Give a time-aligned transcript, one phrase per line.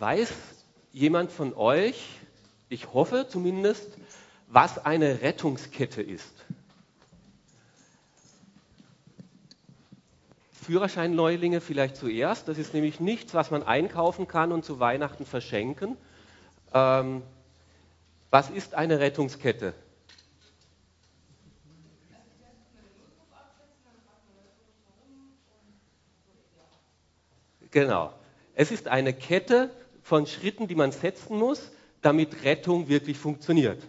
[0.00, 0.32] Weiß
[0.92, 2.08] jemand von euch,
[2.70, 3.86] ich hoffe zumindest,
[4.46, 6.46] was eine Rettungskette ist?
[10.54, 12.48] Führerscheinneulinge vielleicht zuerst.
[12.48, 15.98] Das ist nämlich nichts, was man einkaufen kann und zu Weihnachten verschenken.
[16.72, 17.20] Ähm,
[18.30, 19.74] was ist eine Rettungskette?
[27.70, 28.14] Genau.
[28.54, 29.70] Es ist eine Kette
[30.10, 31.70] von Schritten, die man setzen muss,
[32.02, 33.80] damit Rettung wirklich funktioniert.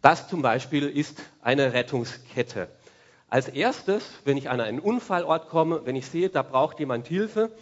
[0.00, 2.66] Das zum Beispiel ist eine Rettungskette.
[3.28, 7.52] Als erstes, wenn ich an einen Unfallort komme, wenn ich sehe, da braucht jemand Hilfe,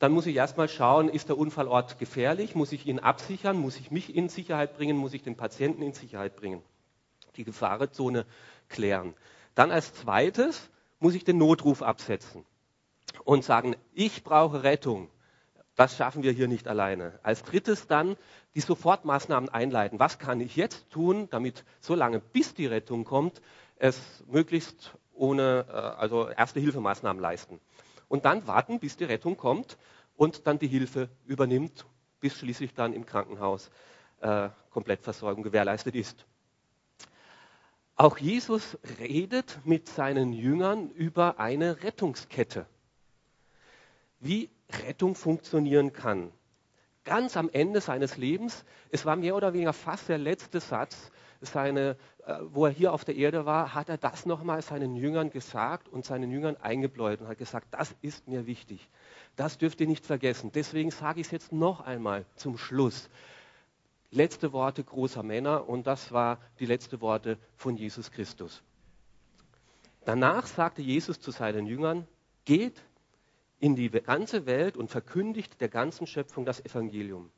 [0.00, 2.56] dann muss ich erstmal schauen, ist der Unfallort gefährlich?
[2.56, 3.56] Muss ich ihn absichern?
[3.56, 4.96] Muss ich mich in Sicherheit bringen?
[4.96, 6.60] Muss ich den Patienten in Sicherheit bringen?
[7.36, 8.26] Die Gefahrenzone
[8.68, 9.14] klären.
[9.54, 12.44] Dann als zweites muss ich den Notruf absetzen
[13.22, 15.08] und sagen, ich brauche Rettung.
[15.76, 17.18] Das schaffen wir hier nicht alleine.
[17.22, 18.16] Als drittes dann
[18.54, 19.98] die Sofortmaßnahmen einleiten.
[19.98, 23.42] Was kann ich jetzt tun, damit so lange bis die Rettung kommt,
[23.76, 27.60] es möglichst ohne, äh, also erste Hilfemaßnahmen leisten.
[28.08, 29.76] Und dann warten, bis die Rettung kommt
[30.16, 31.86] und dann die Hilfe übernimmt,
[32.20, 33.70] bis schließlich dann im Krankenhaus
[34.20, 36.24] äh, Komplettversorgung gewährleistet ist.
[37.96, 42.66] Auch Jesus redet mit seinen Jüngern über eine Rettungskette.
[44.18, 44.50] Wie
[44.82, 46.32] Rettung funktionieren kann.
[47.04, 51.96] Ganz am Ende seines Lebens, es war mehr oder weniger fast der letzte Satz, seine,
[52.26, 55.88] äh, wo er hier auf der Erde war, hat er das nochmal seinen Jüngern gesagt
[55.88, 58.88] und seinen Jüngern eingebläut und hat gesagt, das ist mir wichtig.
[59.36, 60.50] Das dürft ihr nicht vergessen.
[60.52, 63.10] Deswegen sage ich es jetzt noch einmal zum Schluss.
[64.10, 68.62] Letzte Worte großer Männer und das war die letzte Worte von Jesus Christus.
[70.04, 72.06] Danach sagte Jesus zu seinen Jüngern,
[72.44, 72.80] geht
[73.60, 77.30] in die ganze Welt und verkündigt der ganzen Schöpfung das Evangelium.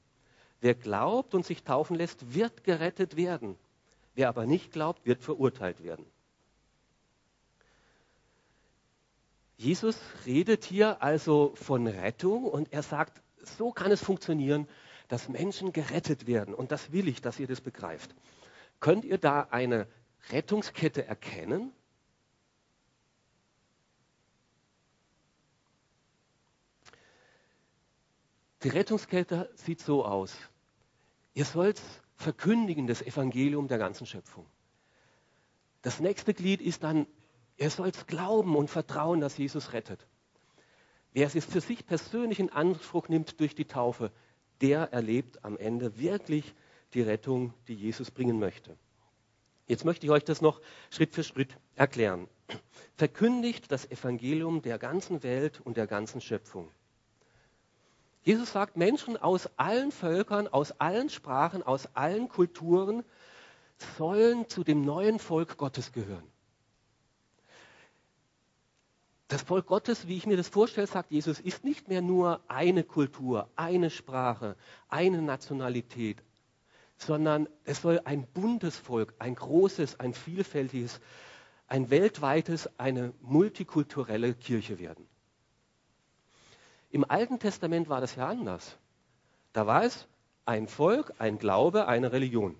[0.61, 3.56] Wer glaubt und sich taufen lässt, wird gerettet werden.
[4.14, 6.06] Wer aber nicht glaubt, wird verurteilt werden.
[9.58, 14.68] Jesus redet hier also von Rettung und er sagt, so kann es funktionieren,
[15.08, 16.55] dass Menschen gerettet werden.
[16.55, 18.14] Und das will ich, dass ihr das begreift.
[18.80, 19.86] Könnt ihr da eine
[20.30, 21.73] Rettungskette erkennen?
[28.67, 30.35] Die Rettungskette sieht so aus.
[31.35, 31.81] Ihr sollt
[32.17, 34.45] verkündigen das Evangelium der ganzen Schöpfung.
[35.83, 37.07] Das nächste Glied ist dann,
[37.59, 40.05] ihr sollt glauben und vertrauen, dass Jesus rettet.
[41.13, 44.11] Wer es für sich persönlich in Anspruch nimmt durch die Taufe,
[44.61, 46.53] der erlebt am Ende wirklich
[46.93, 48.77] die Rettung, die Jesus bringen möchte.
[49.69, 50.61] Jetzt möchte ich euch das noch
[50.91, 52.27] Schritt für Schritt erklären.
[52.97, 56.69] Verkündigt das Evangelium der ganzen Welt und der ganzen Schöpfung.
[58.27, 63.05] Jesus sagt, Menschen aus allen Völkern, aus allen Sprachen, aus allen Kulturen
[63.97, 66.27] sollen zu dem neuen Volk Gottes gehören.
[69.29, 72.83] Das Volk Gottes, wie ich mir das vorstelle, sagt Jesus, ist nicht mehr nur eine
[72.83, 74.57] Kultur, eine Sprache,
[74.89, 76.20] eine Nationalität,
[76.97, 81.01] sondern es soll ein buntes Volk, ein großes, ein vielfältiges,
[81.69, 85.07] ein weltweites, eine multikulturelle Kirche werden.
[86.96, 88.79] Im Alten Testament war das ja anders.
[89.52, 90.08] Da war es
[90.46, 92.57] ein Volk, ein Glaube, eine Religion.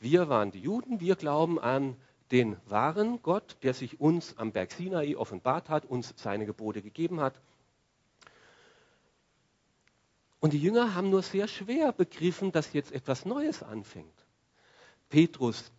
[0.00, 1.96] Wir waren die Juden, wir glauben an
[2.32, 7.20] den wahren Gott, der sich uns am Berg Sinai offenbart hat, uns seine Gebote gegeben
[7.20, 7.40] hat.
[10.40, 14.26] Und die Jünger haben nur sehr schwer begriffen, dass jetzt etwas Neues anfängt.
[15.08, 15.70] Petrus,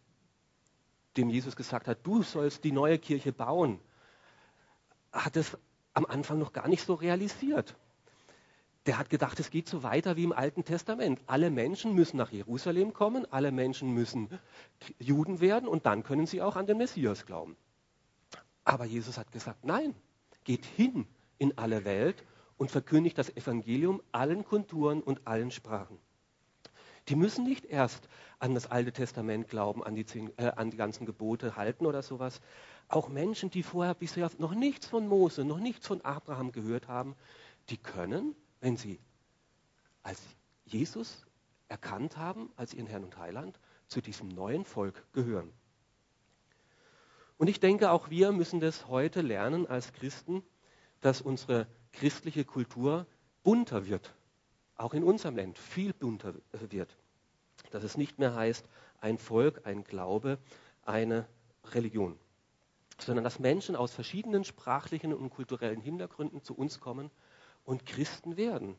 [1.18, 3.82] dem Jesus gesagt hat, du sollst die neue Kirche bauen,
[5.12, 5.58] hat es
[5.96, 7.76] am Anfang noch gar nicht so realisiert.
[8.86, 11.20] Der hat gedacht, es geht so weiter wie im Alten Testament.
[11.26, 14.30] Alle Menschen müssen nach Jerusalem kommen, alle Menschen müssen
[15.00, 17.58] Juden werden und dann können sie auch an den Messias glauben.
[18.64, 19.96] Aber Jesus hat gesagt, nein,
[20.44, 21.08] geht hin
[21.40, 22.24] in alle Welt
[22.58, 25.98] und verkündigt das Evangelium allen Kulturen und allen Sprachen.
[27.08, 28.08] Die müssen nicht erst
[28.40, 30.06] an das Alte Testament glauben, an die,
[30.38, 32.42] äh, an die ganzen Gebote halten oder sowas,
[32.88, 37.16] auch Menschen, die vorher bisher noch nichts von Mose, noch nichts von Abraham gehört haben,
[37.70, 39.00] die können, wenn sie
[40.04, 40.22] als
[40.66, 41.26] Jesus
[41.68, 45.52] erkannt haben, als ihren Herrn und Heiland, zu diesem neuen Volk gehören.
[47.38, 50.44] Und ich denke, auch wir müssen das heute lernen als Christen,
[51.02, 53.06] dass unsere christliche Kultur
[53.44, 54.14] bunter wird.
[54.78, 56.96] Auch in unserem Land viel bunter wird.
[57.72, 58.68] Dass es nicht mehr heißt,
[59.02, 60.38] ein Volk, ein Glaube,
[60.84, 61.28] eine
[61.66, 62.18] Religion
[62.98, 67.12] sondern dass Menschen aus verschiedenen sprachlichen und kulturellen Hintergründen zu uns kommen
[67.64, 68.76] und Christen werden.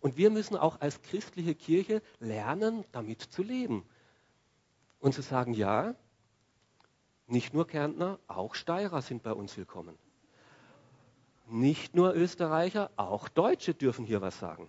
[0.00, 3.84] Und wir müssen auch als christliche Kirche lernen, damit zu leben.
[5.00, 5.94] Und zu sagen, ja,
[7.26, 9.96] nicht nur Kärntner, auch Steirer sind bei uns willkommen.
[11.46, 14.68] Nicht nur Österreicher, auch Deutsche dürfen hier was sagen.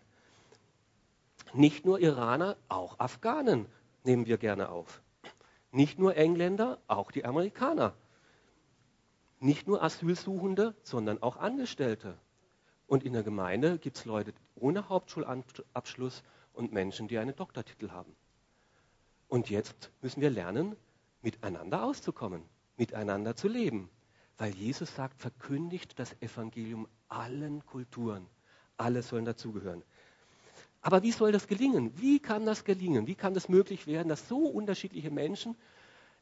[1.54, 3.66] Nicht nur Iraner, auch Afghanen
[4.04, 5.02] nehmen wir gerne auf.
[5.72, 7.94] Nicht nur Engländer, auch die Amerikaner.
[9.40, 12.18] Nicht nur Asylsuchende, sondern auch Angestellte.
[12.88, 18.16] Und in der Gemeinde gibt es Leute ohne Hauptschulabschluss und Menschen, die einen Doktortitel haben.
[19.28, 20.76] Und jetzt müssen wir lernen,
[21.22, 22.44] miteinander auszukommen,
[22.78, 23.90] miteinander zu leben.
[24.38, 28.26] Weil Jesus sagt, verkündigt das Evangelium allen Kulturen.
[28.78, 29.84] Alle sollen dazugehören.
[30.82, 31.92] Aber wie soll das gelingen?
[32.00, 33.06] Wie kann das gelingen?
[33.06, 35.56] Wie kann das möglich werden, dass so unterschiedliche Menschen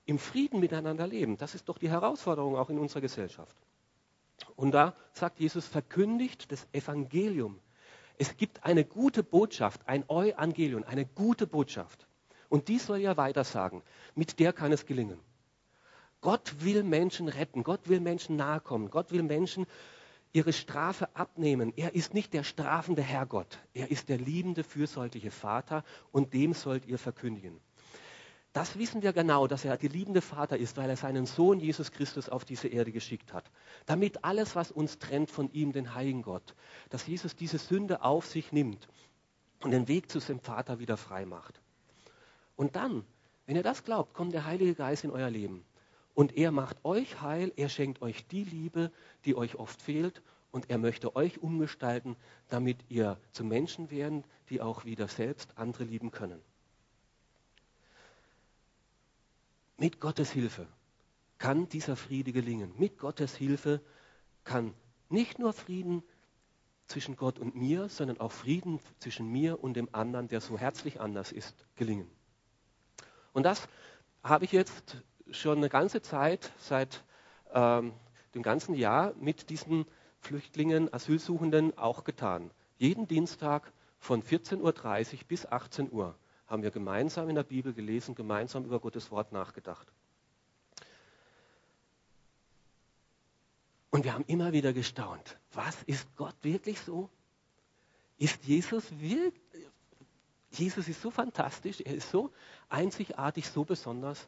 [0.07, 1.37] im Frieden miteinander leben?
[1.37, 3.55] Das ist doch die Herausforderung auch in unserer Gesellschaft.
[4.55, 7.59] Und da sagt Jesus, verkündigt das Evangelium.
[8.17, 12.07] Es gibt eine gute Botschaft, ein Euangelion, eine gute Botschaft.
[12.49, 13.83] Und die soll ja weiter sagen.
[14.15, 15.19] Mit der kann es gelingen.
[16.21, 19.67] Gott will Menschen retten, Gott will Menschen nahe kommen, Gott will Menschen
[20.33, 21.73] ihre Strafe abnehmen.
[21.75, 26.85] Er ist nicht der strafende Herrgott, er ist der liebende, fürsorgliche Vater und dem sollt
[26.87, 27.59] ihr verkündigen.
[28.57, 31.91] Das wissen wir genau, dass er der liebende Vater ist, weil er seinen Sohn Jesus
[31.91, 33.51] Christus auf diese Erde geschickt hat.
[33.85, 36.55] Damit alles, was uns trennt von ihm, den heiligen Gott,
[36.89, 38.87] dass Jesus diese Sünde auf sich nimmt
[39.61, 41.61] und den Weg zu seinem Vater wieder frei macht.
[42.55, 43.05] Und dann,
[43.45, 45.63] wenn ihr das glaubt, kommt der Heilige Geist in euer Leben.
[46.15, 48.91] Und er macht euch heil, er schenkt euch die Liebe,
[49.25, 50.23] die euch oft fehlt.
[50.49, 52.15] Und er möchte euch umgestalten,
[52.49, 56.41] damit ihr zu Menschen werden, die auch wieder selbst andere lieben können.
[59.77, 60.67] Mit Gottes Hilfe
[61.37, 62.73] kann dieser Friede gelingen.
[62.77, 63.79] Mit Gottes Hilfe
[64.43, 64.73] kann
[65.09, 66.03] nicht nur Frieden
[66.87, 70.99] zwischen Gott und mir, sondern auch Frieden zwischen mir und dem anderen, der so herzlich
[70.99, 72.09] anders ist, gelingen.
[73.33, 73.67] Und das
[74.23, 74.97] habe ich jetzt
[75.29, 77.03] schon eine ganze Zeit, seit
[77.53, 77.93] ähm,
[78.33, 79.85] dem ganzen Jahr, mit diesen
[80.21, 82.49] Flüchtlingen, Asylsuchenden auch getan.
[82.77, 86.15] Jeden Dienstag von 14.30 Uhr bis 18 Uhr
[86.47, 89.87] haben wir gemeinsam in der Bibel gelesen, gemeinsam über Gottes Wort nachgedacht.
[93.89, 95.37] Und wir haben immer wieder gestaunt.
[95.53, 97.09] Was ist Gott wirklich so?
[98.17, 99.41] Ist Jesus wirklich?
[100.51, 102.31] Jesus ist so fantastisch, er ist so
[102.69, 104.27] einzigartig, so besonders.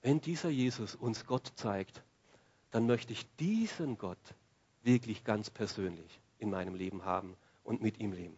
[0.00, 2.02] Wenn dieser Jesus uns Gott zeigt,
[2.70, 4.34] dann möchte ich diesen Gott
[4.82, 8.36] wirklich ganz persönlich in meinem Leben haben und mit ihm leben.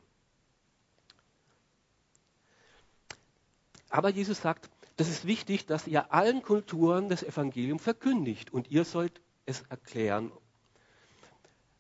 [3.93, 8.87] Aber Jesus sagt, das ist wichtig, dass ihr allen Kulturen das Evangelium verkündigt und ihr
[8.87, 10.33] sollt es erklären.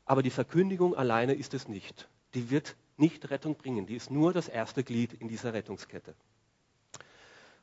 [0.05, 2.11] Aber die Verkündigung alleine ist es nicht.
[2.35, 3.87] Die wird nicht Rettung bringen.
[3.87, 6.15] Die ist nur das erste Glied in dieser Rettungskette.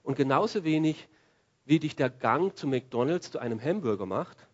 [0.02, 1.08] Und genauso wenig
[1.66, 4.48] wie dich der Gang zu McDonald's zu einem Hamburger macht,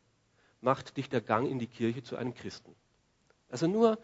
[0.60, 2.76] macht dich der Gang in die Kirche zu einem Christen.
[3.48, 3.98] Also nur,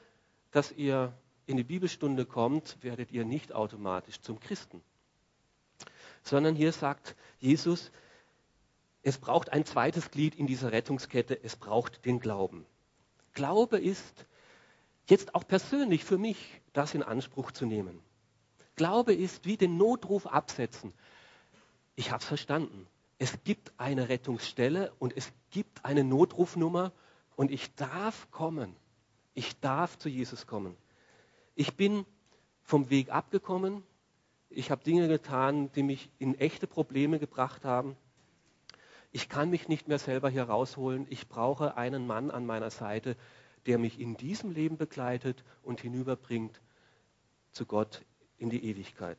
[0.52, 1.12] dass ihr
[1.48, 4.82] in die Bibelstunde kommt, werdet ihr nicht automatisch zum Christen.
[6.24, 7.92] Sondern hier sagt Jesus,
[9.04, 12.66] es braucht ein zweites Glied in dieser Rettungskette, es braucht den Glauben.
[13.34, 14.26] Glaube ist
[15.08, 18.00] jetzt auch persönlich für mich, das in Anspruch zu nehmen.
[18.76, 20.94] Glaube ist wie den Notruf absetzen.
[21.96, 22.88] Ich habe es verstanden
[23.22, 26.92] es gibt eine Rettungsstelle und es gibt eine Notrufnummer
[27.36, 28.76] und ich darf kommen.
[29.36, 30.76] Ich darf zu Jesus kommen.
[31.54, 32.08] Ich bin
[32.64, 33.84] vom Weg abgekommen.
[34.54, 37.96] Ich habe Dinge getan, die mich in echte Probleme gebracht haben.
[39.14, 41.08] Ich kann mich nicht mehr selber hier rausholen.
[41.10, 43.16] Ich brauche einen Mann an meiner Seite,
[43.66, 46.62] der mich in diesem Leben begleitet und hinüberbringt
[47.52, 48.04] zu Gott
[48.38, 49.18] in die Ewigkeit.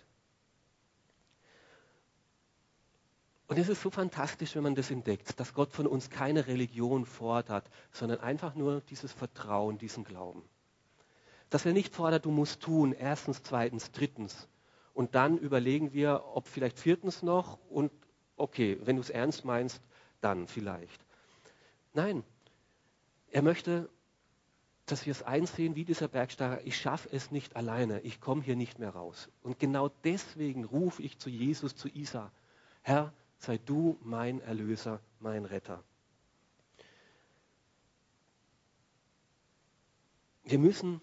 [3.46, 7.06] Und es ist so fantastisch, wenn man das entdeckt, dass Gott von uns keine Religion
[7.06, 10.42] fordert, sondern einfach nur dieses Vertrauen, diesen Glauben.
[11.50, 14.48] Dass er nicht fordert, du musst tun, erstens, zweitens, drittens.
[14.94, 17.90] Und dann überlegen wir, ob vielleicht viertens noch und
[18.37, 19.80] okay, wenn du es ernst meinst,
[20.20, 21.04] dann vielleicht.
[21.94, 22.22] Nein,
[23.30, 23.88] er möchte,
[24.87, 28.56] dass wir es einsehen, wie dieser Bergsteiger, ich schaffe es nicht alleine, ich komme hier
[28.56, 29.30] nicht mehr raus.
[29.42, 32.30] Und genau deswegen rufe ich zu Jesus, zu Isa,
[32.82, 35.82] Herr, sei du mein Erlöser, mein Retter.
[40.44, 41.00] Wir müssen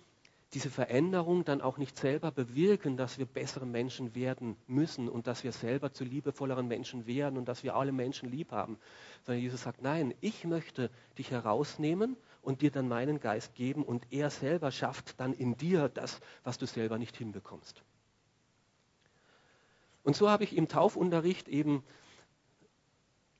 [0.54, 5.44] diese Veränderung dann auch nicht selber bewirken, dass wir bessere Menschen werden müssen und dass
[5.44, 8.80] wir selber zu liebevolleren Menschen werden und dass wir alle Menschen lieb haben,
[9.26, 10.90] sondern Jesus sagt, nein, ich möchte
[11.20, 15.88] dich herausnehmen und dir dann meinen Geist geben und er selber schafft dann in dir
[15.88, 17.84] das, was du selber nicht hinbekommst.
[20.04, 21.84] Und so habe ich im Taufunterricht eben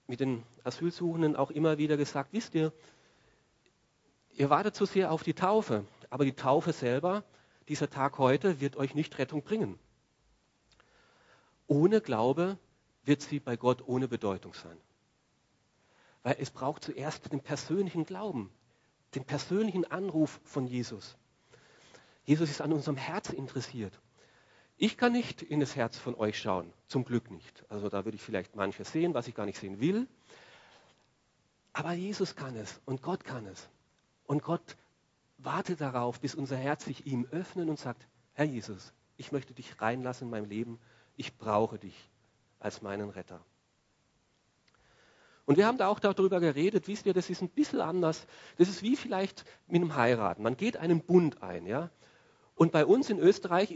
[0.06, 2.72] mit den Asylsuchenden auch immer wieder gesagt, wisst ihr,
[4.34, 7.24] ihr wartet zu sehr auf die Taufe, aber die Taufe selber,
[7.68, 9.78] dieser Tag heute, wird euch nicht Rettung bringen.
[11.68, 12.58] Ohne Glaube
[13.04, 14.78] wird sie bei Gott ohne Bedeutung sein.
[16.24, 18.52] Weil es braucht zuerst den persönlichen Glauben,
[19.16, 21.16] den persönlichen Anruf von Jesus.
[22.26, 24.00] Jesus ist an unserem Herz interessiert.
[24.78, 27.66] Ich kann nicht in das Herz von euch schauen, zum Glück nicht.
[27.70, 30.08] Also da würde ich vielleicht manches sehen, was ich gar nicht sehen will.
[31.74, 33.68] Aber Jesus kann es und Gott kann es.
[34.26, 34.78] Und Gott
[35.40, 39.82] wartet darauf, bis unser Herz sich ihm öffnet und sagt, Herr Jesus, ich möchte dich
[39.82, 40.80] reinlassen in mein Leben,
[41.16, 42.10] ich brauche dich
[42.60, 43.42] als meinen Retter.
[45.46, 48.28] Und wir haben da auch darüber geredet, wisst ihr, das ist ein bisschen anders.
[48.58, 50.44] Das ist wie vielleicht mit einem Heiraten.
[50.44, 51.90] Man geht einen Bund ein, ja.
[52.54, 53.74] Und bei uns in Österreich,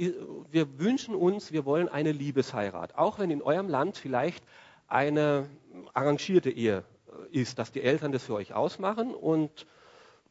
[0.51, 2.95] wir wünschen uns, wir wollen eine Liebesheirat.
[2.95, 4.45] Auch wenn in eurem Land vielleicht
[4.87, 5.49] eine
[5.93, 6.83] arrangierte Ehe
[7.31, 9.65] äh, ist, dass die Eltern das für euch ausmachen und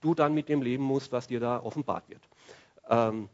[0.02, 2.22] du dann mit dem leben musst, was dir da offenbart wird.
[2.88, 3.28] Ähm,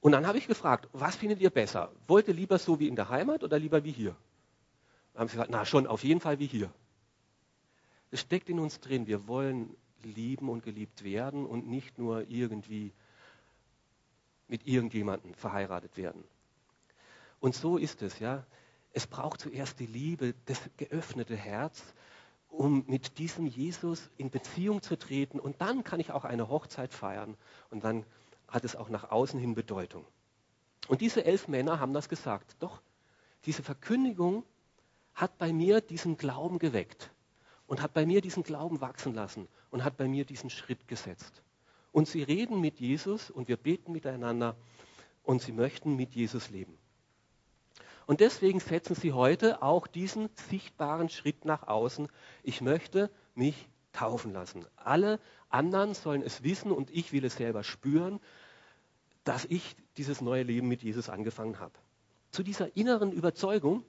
[0.00, 1.90] und dann habe ich gefragt, was findet ihr besser?
[2.06, 4.14] Wollt ihr lieber so wie in der Heimat oder lieber wie hier?
[5.12, 6.70] Dann haben sie gesagt, na schon, auf jeden Fall wie hier.
[8.10, 12.92] Es steckt in uns drin, wir wollen lieben und geliebt werden und nicht nur irgendwie
[14.46, 16.24] mit irgendjemandem verheiratet werden.
[17.40, 18.44] Und so ist es, ja.
[18.92, 21.82] Es braucht zuerst die Liebe, das geöffnete Herz,
[22.48, 25.38] um mit diesem Jesus in Beziehung zu treten.
[25.38, 27.36] Und dann kann ich auch eine Hochzeit feiern.
[27.70, 28.04] Und dann
[28.48, 30.04] hat es auch nach außen hin Bedeutung.
[30.88, 32.56] Und diese elf Männer haben das gesagt.
[32.60, 32.80] Doch,
[33.44, 34.44] diese Verkündigung
[35.14, 37.10] hat bei mir diesen Glauben geweckt
[37.66, 41.42] und hat bei mir diesen Glauben wachsen lassen und hat bei mir diesen Schritt gesetzt.
[41.92, 44.56] Und sie reden mit Jesus und wir beten miteinander
[45.22, 46.78] und sie möchten mit Jesus leben.
[48.08, 52.08] Und deswegen setzen sie heute auch diesen sichtbaren Schritt nach außen.
[52.42, 54.64] Ich möchte mich taufen lassen.
[54.76, 58.18] Alle anderen sollen es wissen und ich will es selber spüren,
[59.24, 61.74] dass ich dieses neue Leben mit Jesus angefangen habe.
[62.30, 63.84] Zu dieser inneren Überzeugung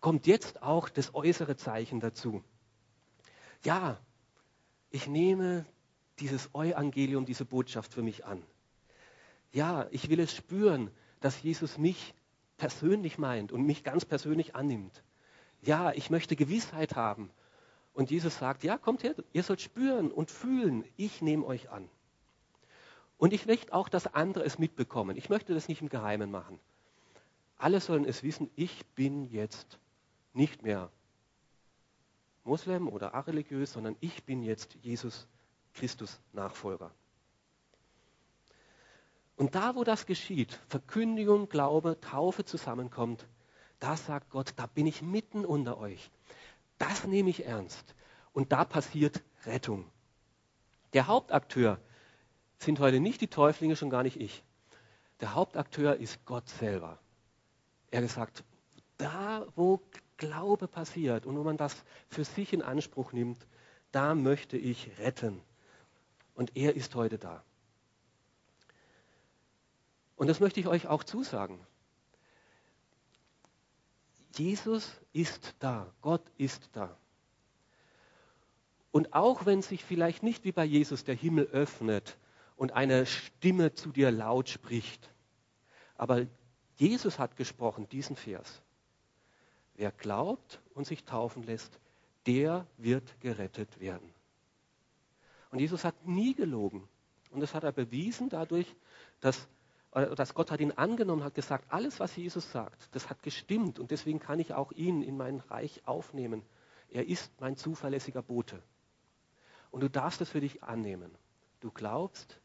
[0.00, 2.42] kommt jetzt auch das äußere Zeichen dazu.
[3.64, 3.96] Ja,
[4.90, 5.66] ich nehme
[6.18, 8.42] dieses Evangelium, diese Botschaft für mich an.
[9.52, 12.12] Ja, ich will es spüren, dass Jesus mich
[12.56, 15.02] persönlich meint und mich ganz persönlich annimmt.
[15.62, 17.30] Ja, ich möchte Gewissheit haben.
[17.94, 21.88] Und Jesus sagt, ja, kommt her, ihr sollt spüren und fühlen, ich nehme euch an.
[23.18, 25.16] Und ich möchte auch, dass andere es mitbekommen.
[25.16, 26.60] Ich möchte das nicht im Geheimen machen.
[27.56, 29.78] Alle sollen es wissen, ich bin jetzt
[30.34, 30.90] nicht mehr
[32.44, 35.26] Moslem oder areligiös, sondern ich bin jetzt Jesus
[35.74, 36.92] Christus Nachfolger.
[39.36, 43.26] Und da, wo das geschieht, Verkündigung, Glaube, Taufe zusammenkommt,
[43.78, 46.10] da sagt Gott, da bin ich mitten unter euch.
[46.78, 47.94] Das nehme ich ernst.
[48.32, 49.90] Und da passiert Rettung.
[50.94, 51.78] Der Hauptakteur
[52.58, 54.42] sind heute nicht die Täuflinge, schon gar nicht ich.
[55.20, 56.98] Der Hauptakteur ist Gott selber.
[57.90, 58.44] Er gesagt,
[58.96, 59.80] da wo
[60.16, 63.46] Glaube passiert und wo man das für sich in Anspruch nimmt,
[63.92, 65.42] da möchte ich retten.
[66.34, 67.44] Und er ist heute da.
[70.16, 71.64] Und das möchte ich euch auch zusagen.
[74.34, 76.96] Jesus ist da, Gott ist da.
[78.90, 82.16] Und auch wenn sich vielleicht nicht wie bei Jesus der Himmel öffnet
[82.56, 85.10] und eine Stimme zu dir laut spricht,
[85.96, 86.26] aber
[86.76, 88.62] Jesus hat gesprochen, diesen Vers.
[89.74, 91.78] Wer glaubt und sich taufen lässt,
[92.26, 94.12] der wird gerettet werden.
[95.50, 96.88] Und Jesus hat nie gelogen.
[97.30, 98.74] Und das hat er bewiesen dadurch,
[99.20, 99.48] dass,
[99.92, 103.78] dass Gott hat ihn angenommen, hat gesagt, alles, was Jesus sagt, das hat gestimmt.
[103.78, 106.42] Und deswegen kann ich auch ihn in mein Reich aufnehmen.
[106.90, 108.62] Er ist mein zuverlässiger Bote.
[109.70, 111.10] Und du darfst es für dich annehmen.
[111.60, 112.40] Du glaubst,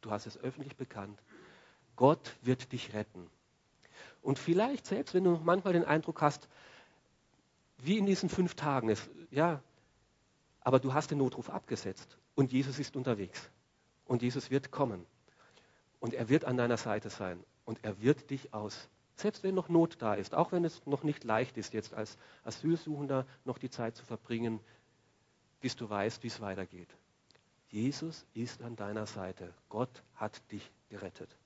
[0.00, 1.22] du hast es öffentlich bekannt.
[1.96, 3.30] Gott wird dich retten.
[4.22, 6.48] Und vielleicht, selbst wenn du manchmal den Eindruck hast,
[7.78, 9.62] wie in diesen fünf Tagen, es, ja,
[10.60, 13.50] aber du hast den Notruf abgesetzt und Jesus ist unterwegs.
[14.04, 15.06] Und Jesus wird kommen.
[16.00, 17.42] Und er wird an deiner Seite sein.
[17.64, 18.88] Und er wird dich aus.
[19.16, 22.16] Selbst wenn noch Not da ist, auch wenn es noch nicht leicht ist, jetzt als
[22.42, 24.60] Asylsuchender noch die Zeit zu verbringen,
[25.60, 26.88] bis du weißt, wie es weitergeht.
[27.68, 29.52] Jesus ist an deiner Seite.
[29.68, 31.36] Gott hat dich gerettet.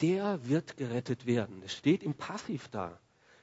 [0.00, 1.62] Der wird gerettet werden.
[1.64, 2.98] Es steht im Passiv da.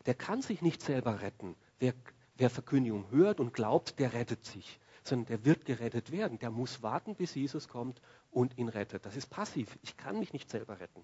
[0.05, 1.55] Der kann sich nicht selber retten.
[1.79, 1.93] Wer
[2.35, 6.39] wer Verkündigung hört und glaubt, der rettet sich, sondern der wird gerettet werden.
[6.39, 9.05] Der muss warten, bis Jesus kommt und ihn rettet.
[9.05, 9.77] Das ist passiv.
[9.81, 11.03] Ich kann mich nicht selber retten.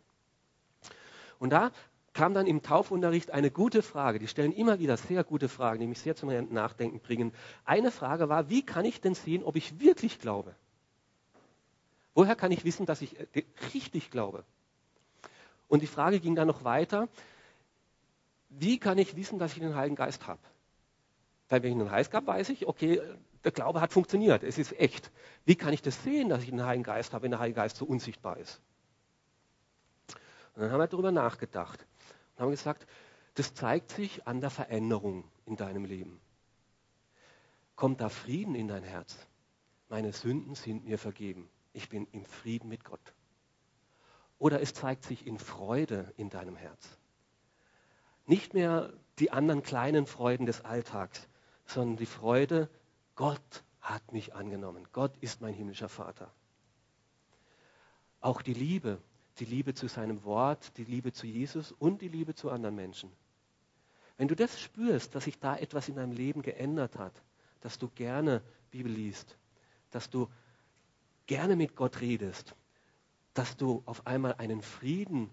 [1.39, 1.71] Und da
[2.13, 4.19] kam dann im Taufunterricht eine gute Frage.
[4.19, 7.33] Die stellen immer wieder sehr gute Fragen, die mich sehr zum Nachdenken bringen.
[7.65, 10.55] Eine Frage war, wie kann ich denn sehen, ob ich wirklich glaube?
[12.13, 14.43] Woher kann ich wissen, dass ich äh, richtig glaube?
[15.67, 17.07] Und die Frage ging dann noch weiter,
[18.49, 20.41] wie kann ich wissen, dass ich den Heiligen Geist habe?
[21.49, 23.01] Weil wenn ich Heiligen Geist habe, weiß ich, okay,
[23.43, 25.11] der Glaube hat funktioniert, es ist echt.
[25.45, 27.77] Wie kann ich das sehen, dass ich den Heiligen Geist habe, wenn der Heilige Geist
[27.77, 28.61] so unsichtbar ist?
[30.55, 31.85] Und dann haben wir darüber nachgedacht
[32.35, 32.85] und haben gesagt,
[33.35, 36.19] das zeigt sich an der Veränderung in deinem Leben.
[37.75, 39.15] Kommt da Frieden in dein Herz?
[39.87, 41.49] Meine Sünden sind mir vergeben.
[41.73, 43.13] Ich bin im Frieden mit Gott.
[44.37, 46.97] Oder es zeigt sich in Freude in deinem Herz.
[48.25, 51.27] Nicht mehr die anderen kleinen Freuden des Alltags,
[51.69, 52.69] sondern die Freude,
[53.15, 54.87] Gott hat mich angenommen.
[54.91, 56.31] Gott ist mein himmlischer Vater.
[58.21, 59.01] Auch die Liebe,
[59.39, 63.11] die Liebe zu seinem Wort, die Liebe zu Jesus und die Liebe zu anderen Menschen.
[64.17, 67.13] Wenn du das spürst, dass sich da etwas in deinem Leben geändert hat,
[67.61, 69.37] dass du gerne Bibel liest,
[69.91, 70.27] dass du
[71.25, 72.55] gerne mit Gott redest,
[73.33, 75.29] dass du auf einmal einen Frieden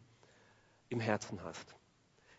[0.88, 1.74] im Herzen hast,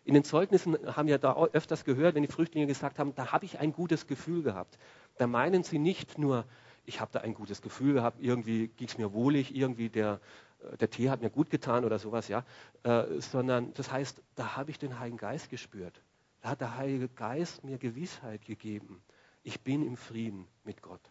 [0.08, 3.44] in den Zeugnissen haben wir da öfters gehört, wenn die Flüchtlinge gesagt haben, da habe
[3.44, 4.78] ich ein gutes Gefühl gehabt.
[5.18, 6.46] Da meinen sie nicht nur,
[6.86, 10.18] ich habe da ein gutes Gefühl gehabt, irgendwie ging es mir wohlig, irgendwie der,
[10.60, 12.46] äh, der Tee hat mir gut getan oder sowas, ja,
[12.84, 16.00] äh, sondern das heißt, da habe ich den Heiligen Geist gespürt.
[16.40, 19.02] Da hat der Heilige Geist mir Gewissheit gegeben.
[19.42, 21.02] Ich bin im Frieden mit Gott.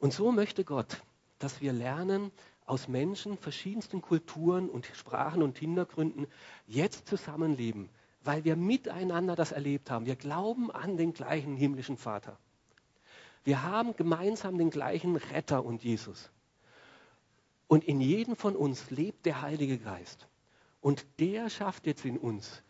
[0.00, 1.00] Und so möchte Gott,
[1.38, 2.32] dass wir lernen,
[2.72, 6.26] aus Menschen verschiedensten Kulturen und Sprachen und Hintergründen
[6.66, 7.90] jetzt zusammenleben,
[8.24, 10.06] weil wir miteinander das erlebt haben.
[10.06, 12.38] Wir glauben an den gleichen himmlischen Vater.
[13.44, 16.30] Wir haben gemeinsam den gleichen Retter und Jesus.
[17.68, 20.26] Und in jedem von uns lebt der Heilige Geist.
[20.80, 22.62] Und der schafft jetzt in uns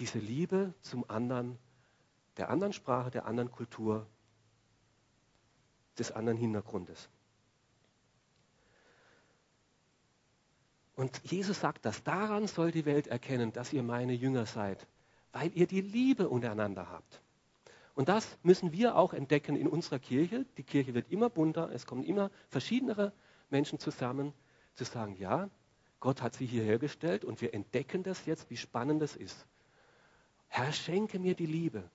[0.00, 1.60] diese Liebe zum anderen,
[2.38, 4.04] der anderen Sprache, der anderen Kultur,
[5.96, 7.08] des anderen Hintergrundes.
[10.98, 14.84] Und Jesus sagt das, daran soll die Welt erkennen, dass ihr meine Jünger seid,
[15.30, 17.22] weil ihr die Liebe untereinander habt.
[17.94, 20.44] Und das müssen wir auch entdecken in unserer Kirche.
[20.56, 23.12] Die Kirche wird immer bunter, es kommen immer verschiedenere
[23.48, 24.32] Menschen zusammen,
[24.74, 25.48] zu sagen, ja,
[26.00, 29.46] Gott hat sie hierher gestellt und wir entdecken das jetzt, wie spannend das ist.
[30.48, 31.88] Herr, schenke mir die Liebe,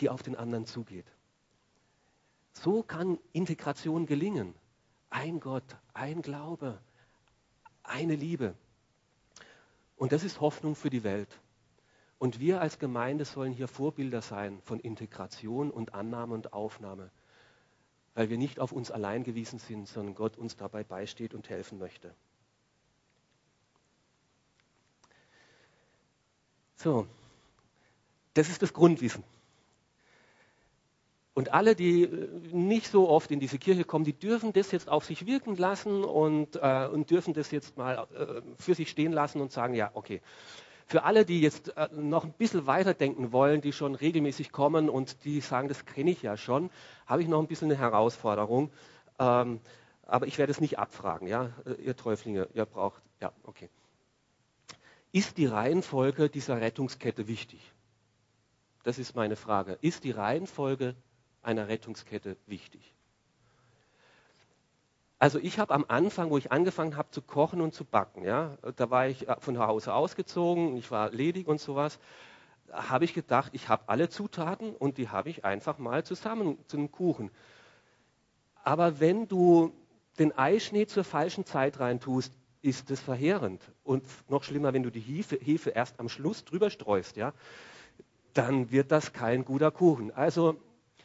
[0.00, 1.06] die auf den anderen zugeht.
[2.52, 4.56] So kann Integration gelingen.
[5.08, 6.80] Ein Gott, ein Glaube,
[7.82, 8.54] eine Liebe.
[9.96, 11.40] Und das ist Hoffnung für die Welt.
[12.18, 17.10] Und wir als Gemeinde sollen hier Vorbilder sein von Integration und Annahme und Aufnahme,
[18.14, 21.78] weil wir nicht auf uns allein gewiesen sind, sondern Gott uns dabei beisteht und helfen
[21.78, 22.14] möchte.
[26.76, 27.06] So,
[28.34, 29.24] das ist das Grundwissen.
[31.40, 34.90] Und alle, die äh, nicht so oft in diese Kirche kommen, die dürfen das jetzt
[34.90, 39.10] auf sich wirken lassen und, äh, und dürfen das jetzt mal äh, für sich stehen
[39.10, 40.20] lassen und sagen, ja, okay.
[40.84, 45.24] Für alle, die jetzt äh, noch ein bisschen weiterdenken wollen, die schon regelmäßig kommen und
[45.24, 46.68] die sagen, das kenne ich ja schon,
[47.06, 48.70] habe ich noch ein bisschen eine Herausforderung.
[49.18, 49.60] Ähm,
[50.02, 53.70] aber ich werde es nicht abfragen, ja, äh, ihr Täuflinge, ihr braucht, ja, okay.
[55.10, 57.72] Ist die Reihenfolge dieser Rettungskette wichtig?
[58.82, 59.78] Das ist meine Frage.
[59.80, 60.96] Ist die Reihenfolge
[61.42, 62.94] einer Rettungskette wichtig.
[65.18, 68.56] Also ich habe am Anfang, wo ich angefangen habe zu kochen und zu backen, ja,
[68.76, 71.98] da war ich äh, von Hause ausgezogen, ich war ledig und sowas,
[72.72, 76.78] habe ich gedacht, ich habe alle Zutaten und die habe ich einfach mal zusammen zu
[76.78, 77.30] einem Kuchen.
[78.64, 79.74] Aber wenn du
[80.18, 83.62] den Eischnee zur falschen Zeit reintust, ist das verheerend.
[83.84, 87.32] Und noch schlimmer, wenn du die Hefe, Hefe erst am Schluss drüber streust, ja,
[88.32, 90.12] dann wird das kein guter Kuchen.
[90.12, 90.60] Also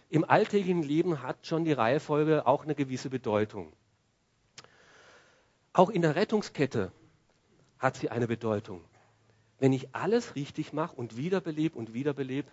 [0.10, 3.74] im alltäglichen Leben hat schon die Reihenfolge auch eine gewisse Bedeutung.
[5.74, 6.92] Auch in der Rettungskette
[7.80, 8.82] hat sie eine Bedeutung.
[9.60, 12.50] Wenn ich alles richtig mache und wiederbelebe und wiederbelebe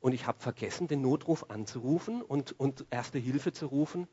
[0.00, 4.08] und ich habe vergessen, den Notruf anzurufen und, und erste Hilfe zu rufen,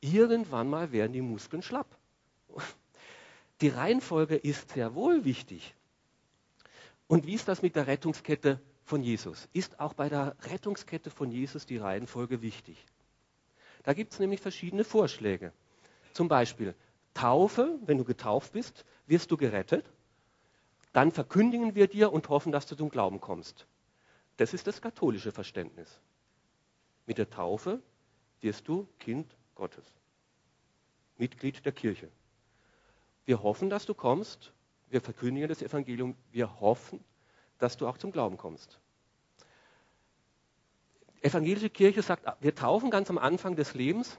[0.00, 1.98] irgendwann mal werden die Muskeln schlapp.
[3.60, 5.74] Die Reihenfolge ist sehr wohl wichtig.
[7.06, 8.60] Und wie ist das mit der Rettungskette
[8.92, 12.84] von Jesus ist auch bei der Rettungskette von Jesus die Reihenfolge wichtig.
[13.84, 15.54] Da gibt es nämlich verschiedene Vorschläge.
[16.12, 16.74] Zum Beispiel
[17.14, 19.86] Taufe, wenn du getauft bist, wirst du gerettet.
[20.92, 23.66] dann verkündigen wir dir und hoffen, dass du zum Glauben kommst.
[24.36, 25.98] Das ist das katholische Verständnis.
[27.06, 27.80] Mit der Taufe
[28.42, 29.86] wirst du Kind Gottes,
[31.16, 32.10] Mitglied der Kirche.
[33.24, 34.52] Wir hoffen, dass du kommst.
[34.90, 36.14] Wir verkündigen das Evangelium.
[36.30, 37.02] Wir hoffen,
[37.56, 38.81] dass du auch zum Glauben kommst.
[41.22, 44.18] Evangelische Kirche sagt, wir taufen ganz am Anfang des Lebens,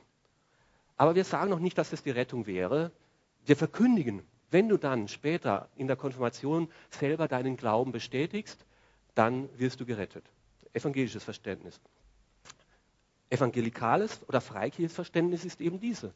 [0.96, 2.92] aber wir sagen noch nicht, dass es die Rettung wäre.
[3.46, 8.66] Wir verkündigen, wenn du dann später in der Konfirmation selber deinen Glauben bestätigst,
[9.16, 10.24] dann wirst du gerettet.
[10.72, 11.82] Evangelisches Verständnis.
[13.30, 16.14] Evangelikales oder freikirchliches Verständnis ist eben diese.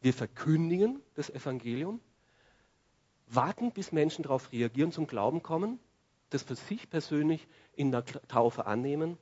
[0.00, 2.00] Wir verkündigen das Evangelium,
[3.26, 5.80] warten, bis Menschen darauf reagieren, zum Glauben kommen,
[6.30, 9.18] das für sich persönlich in der Taufe annehmen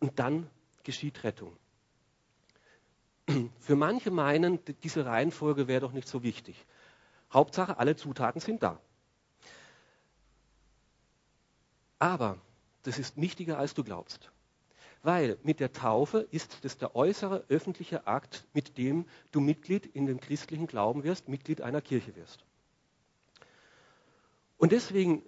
[0.00, 0.50] und dann
[0.82, 1.56] geschieht Rettung.
[3.60, 6.66] Für manche meinen, diese Reihenfolge wäre doch nicht so wichtig.
[7.32, 8.80] Hauptsache, alle Zutaten sind da.
[12.00, 12.38] Aber
[12.82, 14.32] das ist wichtiger, als du glaubst.
[15.02, 20.06] Weil mit der Taufe ist das der äußere öffentliche Akt, mit dem du Mitglied in
[20.06, 22.44] dem christlichen Glauben wirst, Mitglied einer Kirche wirst.
[24.58, 25.22] Und deswegen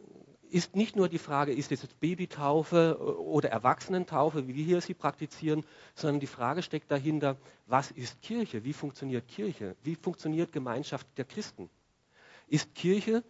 [0.52, 4.92] ist nicht nur die Frage, ist es jetzt Babytaufe oder Erwachsenentaufe, wie wir hier sie
[4.92, 8.62] praktizieren, sondern die Frage steckt dahinter, was ist Kirche?
[8.62, 9.76] Wie funktioniert Kirche?
[9.82, 11.70] Wie funktioniert Gemeinschaft der Christen?
[12.48, 13.24] Ist Kirche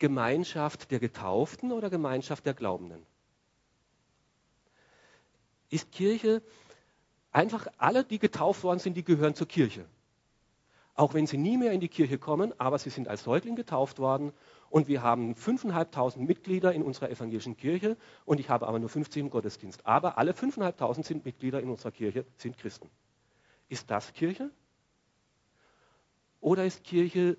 [0.00, 3.06] Gemeinschaft der Getauften oder Gemeinschaft der Glaubenden?
[5.70, 6.42] Ist Kirche
[7.30, 9.84] einfach alle, die getauft worden sind, die gehören zur Kirche?
[10.96, 14.00] Auch wenn sie nie mehr in die Kirche kommen, aber sie sind als Säugling getauft
[14.00, 14.32] worden
[14.74, 19.20] und wir haben 5.500 Mitglieder in unserer evangelischen Kirche und ich habe aber nur 50
[19.20, 19.86] im Gottesdienst.
[19.86, 22.90] Aber alle 5.500 sind Mitglieder in unserer Kirche, sind Christen.
[23.68, 24.50] Ist das Kirche?
[26.40, 27.38] Oder ist Kirche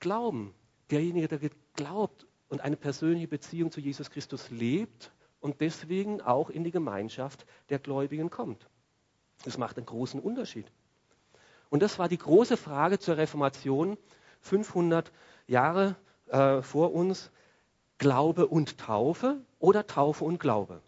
[0.00, 0.56] Glauben?
[0.90, 6.64] Derjenige, der glaubt und eine persönliche Beziehung zu Jesus Christus lebt und deswegen auch in
[6.64, 8.68] die Gemeinschaft der Gläubigen kommt.
[9.44, 10.66] Das macht einen großen Unterschied.
[11.70, 13.96] Und das war die große Frage zur Reformation
[14.40, 15.12] 500
[15.46, 15.94] Jahre
[16.28, 17.30] äh, vor uns
[17.98, 20.80] Glaube und Taufe oder Taufe und Glaube.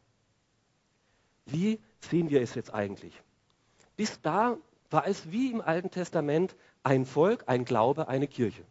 [1.46, 3.14] Wie sehen wir es jetzt eigentlich?
[3.96, 4.56] Bis da
[4.90, 8.62] war es wie im Alten Testament ein Volk, ein Glaube, eine Kirche.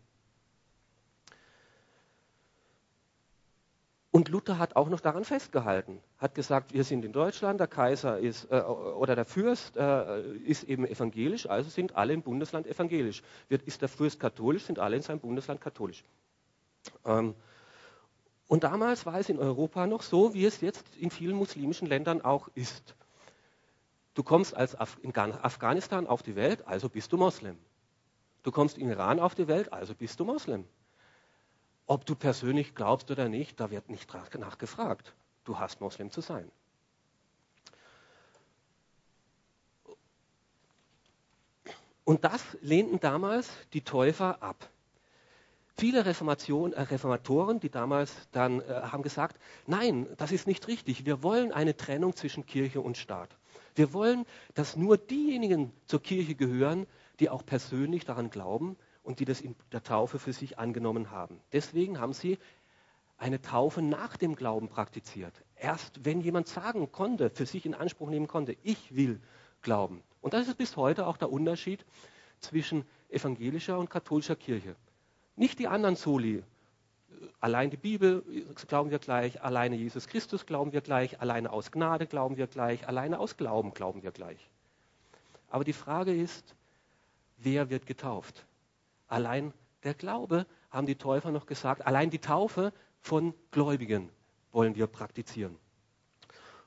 [4.12, 8.18] Und Luther hat auch noch daran festgehalten, hat gesagt, wir sind in Deutschland, der Kaiser
[8.18, 13.22] ist äh, oder der Fürst äh, ist eben evangelisch, also sind alle im Bundesland evangelisch.
[13.48, 16.04] Wird, ist der Fürst katholisch, sind alle in seinem Bundesland katholisch.
[17.06, 17.36] Ähm,
[18.48, 22.22] und damals war es in Europa noch so, wie es jetzt in vielen muslimischen Ländern
[22.22, 22.96] auch ist.
[24.14, 27.58] Du kommst als Af in Afghanistan auf die Welt, also bist du Moslem.
[28.44, 30.66] Du kommst in Iran auf die Welt, also bist du Moslem.
[31.86, 35.14] Ob du persönlich glaubst oder nicht, da wird nicht nachgefragt.
[35.44, 36.50] Du hast Moslem zu sein.
[42.06, 44.70] Und das lehnten damals die Täufer ab.
[45.80, 51.06] Viele Reformation, äh, Reformatoren, die damals dann äh, haben gesagt, nein, das ist nicht richtig.
[51.06, 53.38] Wir wollen eine Trennung zwischen Kirche und Staat.
[53.76, 56.88] Wir wollen, dass nur diejenigen zur Kirche gehören,
[57.20, 61.40] die auch persönlich daran glauben und die das in der Taufe für sich angenommen haben.
[61.54, 62.40] Deswegen haben sie
[63.20, 65.34] eine Taufe nach dem Glauben praktiziert.
[65.56, 69.22] Erst wenn jemand sagen konnte, für sich in Anspruch nehmen konnte, ich will
[69.62, 70.02] glauben.
[70.22, 71.86] Und das ist bis heute auch der Unterschied
[72.40, 74.76] zwischen evangelischer und katholischer Kirche.
[75.38, 76.44] Nicht die anderen Soli.
[77.40, 78.24] Allein die Bibel
[78.68, 82.88] glauben wir gleich, alleine Jesus Christus glauben wir gleich, alleine aus Gnade glauben wir gleich,
[82.88, 84.50] alleine aus Glauben glauben wir gleich.
[85.50, 86.56] Aber die Frage ist,
[87.38, 88.46] wer wird getauft?
[89.08, 94.10] Allein der Glaube, haben die Täufer noch gesagt, allein die Taufe von Gläubigen
[94.52, 95.56] wollen wir praktizieren.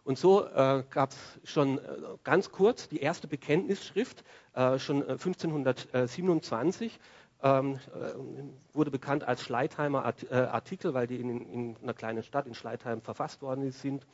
[0.05, 1.83] Und so äh, gab es schon äh,
[2.25, 6.99] ganz kurz die erste Bekenntnisschrift, äh, schon 1527, äh,
[7.43, 13.01] wurde bekannt als Schleitheimer äh, Artikel, weil die in, in, einer kleinen Stadt in Schleitheim
[13.01, 14.07] verfasst worden sind.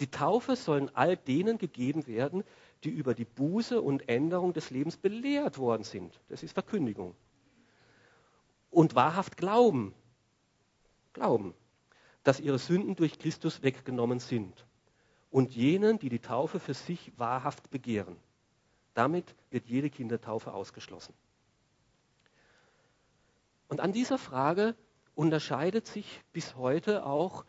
[0.00, 2.42] Die Taufe sollen all denen gegeben werden,
[2.82, 6.20] die über die Buße und Änderung des Lebens belehrt worden sind.
[6.28, 7.14] Das ist Verkündigung.
[8.70, 9.94] Und wahrhaft glauben,
[11.12, 11.54] glauben,
[12.24, 14.66] dass ihre Sünden durch Christus weggenommen sind.
[15.30, 18.16] Und jenen, die die Taufe für sich wahrhaft begehren.
[18.94, 21.14] Damit wird jede Kindertaufe ausgeschlossen.
[23.74, 24.76] Und an dieser Frage
[25.16, 27.44] unterscheidet sich bis heute auch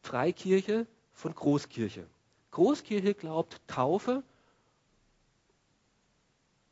[0.00, 2.08] Freikirche von Großkirche.
[2.50, 4.24] Großkirche glaubt Taufe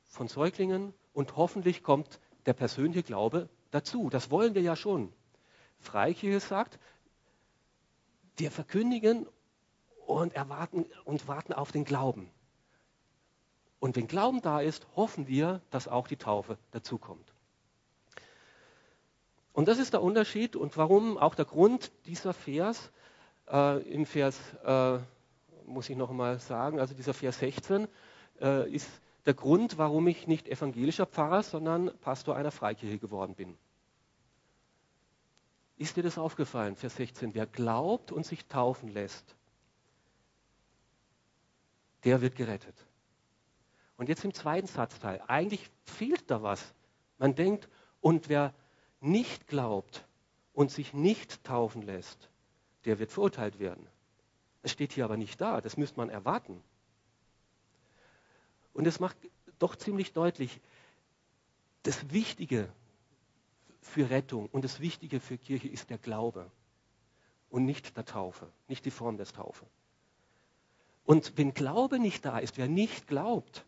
[0.07, 4.11] von Säuglingen und hoffentlich kommt der persönliche Glaube dazu.
[4.11, 5.13] Das wollen wir ja schon.
[5.79, 6.81] Freikirche sagt,
[8.37, 9.29] wir verkündigen
[10.09, 12.33] und erwarten und warten auf den Glauben.
[13.79, 17.32] Und wenn Glauben da ist, hoffen wir, dass auch die Taufe dazukommt.
[19.53, 22.91] Und das ist der Unterschied und warum auch der Grund dieser Vers
[23.51, 24.99] äh, im Vers, äh,
[25.67, 27.87] muss ich noch mal sagen, also dieser Vers 16
[28.41, 28.89] äh, ist
[29.27, 33.57] der Grund, warum ich nicht evangelischer Pfarrer, sondern Pastor einer Freikirche geworden bin.
[35.77, 37.35] Ist dir das aufgefallen, Vers 16?
[37.35, 39.37] Wer glaubt und sich taufen lässt,
[42.05, 42.75] der wird gerettet.
[43.97, 46.75] Und jetzt im zweiten Satzteil, eigentlich fehlt da was.
[47.19, 47.69] Man denkt,
[48.01, 48.53] und wer
[49.03, 50.05] nicht glaubt
[50.53, 52.29] und sich nicht taufen lässt,
[52.85, 53.87] der wird verurteilt werden.
[54.63, 56.63] Es steht hier aber nicht da, das müsste man erwarten.
[58.73, 59.17] Und es macht
[59.59, 60.61] doch ziemlich deutlich,
[61.83, 62.73] das Wichtige
[63.81, 66.51] für Rettung und das Wichtige für Kirche ist der Glaube
[67.51, 69.67] und nicht der Taufe, nicht die Form des Taufe.
[71.05, 73.65] Und wenn Glaube nicht da ist, wer nicht glaubt,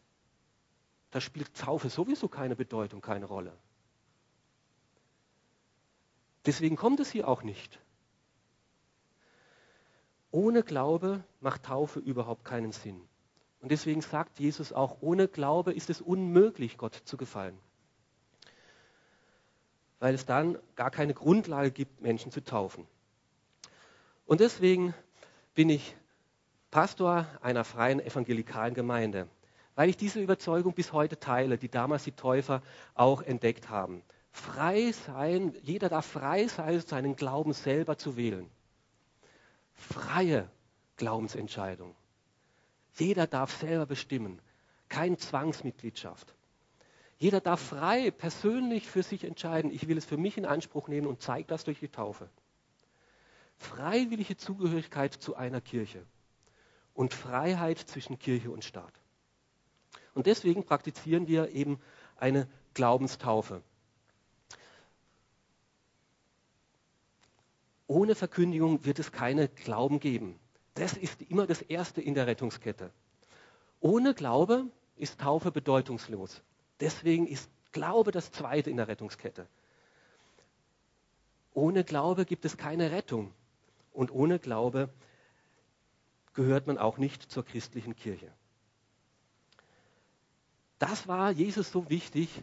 [1.10, 3.56] da spielt Taufe sowieso keine Bedeutung, keine Rolle.
[6.46, 7.80] Deswegen kommt es hier auch nicht.
[10.30, 13.00] Ohne Glaube macht Taufe überhaupt keinen Sinn.
[13.60, 17.58] Und deswegen sagt Jesus auch, ohne Glaube ist es unmöglich, Gott zu gefallen
[20.04, 22.86] weil es dann gar keine Grundlage gibt, Menschen zu taufen.
[24.26, 24.92] Und deswegen
[25.54, 25.96] bin ich
[26.70, 29.28] Pastor einer freien evangelikalen Gemeinde,
[29.76, 32.60] weil ich diese Überzeugung bis heute teile, die damals die Täufer
[32.94, 34.02] auch entdeckt haben.
[34.34, 38.50] Frei sein, jeder darf frei sein, seinen Glauben selber zu wählen.
[39.72, 40.50] Freie
[40.96, 41.94] Glaubensentscheidung.
[42.96, 44.42] Jeder darf selber bestimmen,
[44.88, 46.34] keine Zwangsmitgliedschaft.
[47.16, 51.06] Jeder darf frei, persönlich für sich entscheiden, ich will es für mich in Anspruch nehmen
[51.06, 52.28] und zeige das durch die Taufe.
[53.56, 56.04] Freiwillige Zugehörigkeit zu einer Kirche
[56.92, 58.92] und Freiheit zwischen Kirche und Staat.
[60.12, 61.80] Und deswegen praktizieren wir eben
[62.16, 63.62] eine Glaubenstaufe.
[67.86, 70.38] Ohne Verkündigung wird es keine Glauben geben.
[70.74, 72.90] Das ist immer das Erste in der Rettungskette.
[73.80, 74.66] Ohne Glaube
[74.96, 76.42] ist Taufe bedeutungslos.
[76.80, 79.46] Deswegen ist Glaube das Zweite in der Rettungskette.
[81.52, 83.32] Ohne Glaube gibt es keine Rettung.
[83.92, 84.88] Und ohne Glaube
[86.32, 88.32] gehört man auch nicht zur christlichen Kirche.
[90.78, 92.42] Das war Jesus so wichtig,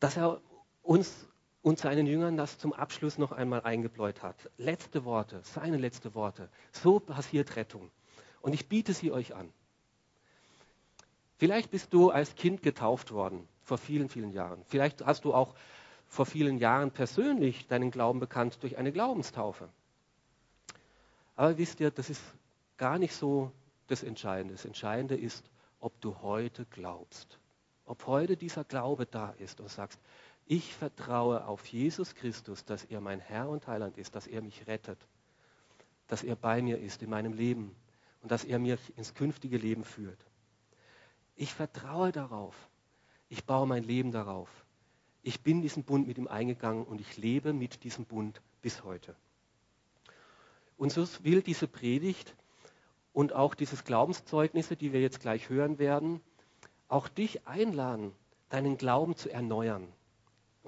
[0.00, 0.40] dass er
[0.82, 1.26] uns
[1.68, 4.36] und seinen Jüngern das zum Abschluss noch einmal eingebläut hat.
[4.56, 6.48] Letzte Worte, seine letzte Worte.
[6.72, 7.90] So passiert Rettung.
[8.40, 9.52] Und ich biete sie euch an.
[11.36, 14.64] Vielleicht bist du als Kind getauft worden, vor vielen, vielen Jahren.
[14.66, 15.54] Vielleicht hast du auch
[16.06, 19.68] vor vielen Jahren persönlich deinen Glauben bekannt durch eine Glaubenstaufe.
[21.36, 22.22] Aber wisst ihr, das ist
[22.78, 23.52] gar nicht so
[23.88, 24.54] das Entscheidende.
[24.54, 25.50] Das Entscheidende ist,
[25.80, 27.38] ob du heute glaubst.
[27.84, 30.00] Ob heute dieser Glaube da ist und sagst,
[30.50, 34.66] ich vertraue auf Jesus Christus, dass er mein Herr und Heiland ist, dass er mich
[34.66, 34.98] rettet,
[36.06, 37.76] dass er bei mir ist in meinem Leben
[38.22, 40.18] und dass er mich ins künftige Leben führt.
[41.36, 42.56] Ich vertraue darauf.
[43.28, 44.48] Ich baue mein Leben darauf.
[45.22, 49.14] Ich bin diesen Bund mit ihm eingegangen und ich lebe mit diesem Bund bis heute.
[50.78, 52.34] Und so will diese Predigt
[53.12, 56.22] und auch dieses Glaubenszeugnisse, die wir jetzt gleich hören werden,
[56.88, 58.12] auch dich einladen,
[58.48, 59.92] deinen Glauben zu erneuern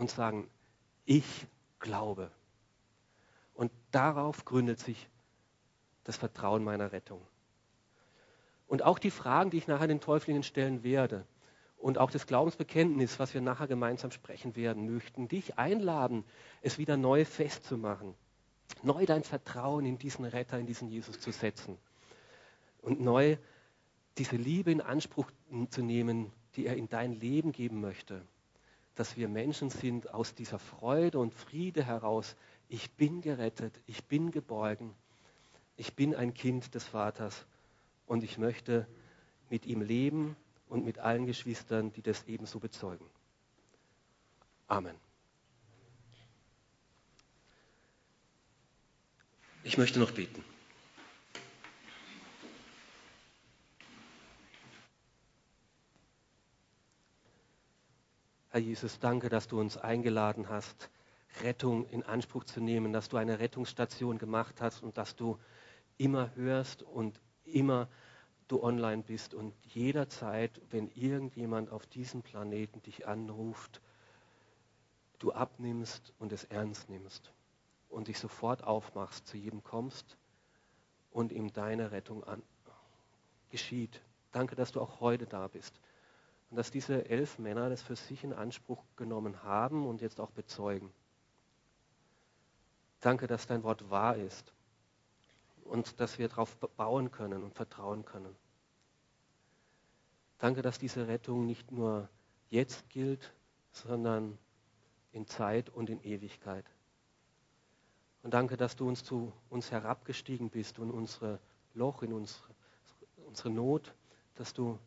[0.00, 0.48] und sagen,
[1.04, 1.46] ich
[1.78, 2.30] glaube.
[3.54, 5.08] Und darauf gründet sich
[6.04, 7.20] das Vertrauen meiner Rettung.
[8.66, 11.26] Und auch die Fragen, die ich nachher den Täuflingen stellen werde
[11.76, 16.24] und auch das Glaubensbekenntnis, was wir nachher gemeinsam sprechen werden, möchten dich einladen,
[16.62, 18.14] es wieder neu festzumachen,
[18.82, 21.76] neu dein Vertrauen in diesen Retter, in diesen Jesus zu setzen
[22.80, 23.36] und neu
[24.16, 25.30] diese Liebe in Anspruch
[25.70, 28.22] zu nehmen, die er in dein Leben geben möchte,
[29.00, 32.36] dass wir Menschen sind aus dieser Freude und Friede heraus.
[32.68, 34.94] Ich bin gerettet, ich bin geborgen,
[35.78, 37.46] ich bin ein Kind des Vaters
[38.04, 38.86] und ich möchte
[39.48, 40.36] mit ihm leben
[40.68, 43.06] und mit allen Geschwistern, die das ebenso bezeugen.
[44.68, 44.96] Amen.
[49.64, 50.44] Ich möchte noch beten.
[58.52, 60.90] Herr Jesus, danke, dass du uns eingeladen hast,
[61.42, 65.38] Rettung in Anspruch zu nehmen, dass du eine Rettungsstation gemacht hast und dass du
[65.98, 67.88] immer hörst und immer
[68.48, 73.80] du online bist und jederzeit, wenn irgendjemand auf diesem Planeten dich anruft,
[75.20, 77.32] du abnimmst und es ernst nimmst.
[77.88, 80.16] und dich sofort aufmachst, zu jedem kommst
[81.10, 82.42] und ihm deine Rettung an,
[83.50, 84.00] geschieht.
[84.32, 85.80] Danke, dass du auch heute da bist.
[86.50, 90.30] Und dass diese elf Männer das für sich in Anspruch genommen haben und jetzt auch
[90.30, 90.92] bezeugen.
[93.00, 94.52] Danke, dass dein Wort wahr ist
[95.64, 98.34] und dass wir darauf bauen können und vertrauen können.
[100.38, 102.08] Danke, dass diese Rettung nicht nur
[102.48, 103.32] jetzt gilt,
[103.70, 104.38] sondern
[105.12, 106.64] in Zeit und in Ewigkeit.
[108.22, 111.38] Und danke, dass du uns zu uns herabgestiegen bist und unsere
[111.74, 112.54] Loch, in unsere,
[113.26, 113.94] unsere Not,
[114.34, 114.78] dass du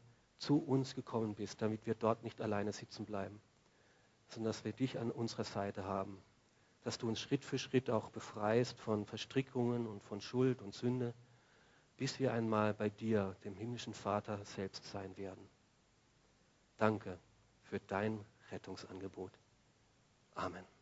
[0.44, 3.40] zu uns gekommen bist, damit wir dort nicht alleine sitzen bleiben,
[4.28, 6.22] sondern dass wir dich an unserer Seite haben,
[6.84, 11.14] dass du uns Schritt für Schritt auch befreist von Verstrickungen und von Schuld und Sünde,
[11.96, 15.48] bis wir einmal bei dir, dem himmlischen Vater, selbst sein werden.
[16.78, 17.18] Danke
[17.64, 18.20] für dein
[18.52, 19.32] Rettungsangebot.
[20.36, 20.73] Amen.